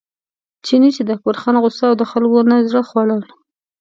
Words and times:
چیني 0.65 0.89
چې 0.95 1.01
د 1.03 1.09
اکبرجان 1.15 1.55
غوسه 1.61 1.83
او 1.89 1.95
د 1.97 2.03
خلکو 2.11 2.39
نه 2.49 2.55
زړه 2.69 2.81
خوړل. 2.89 3.21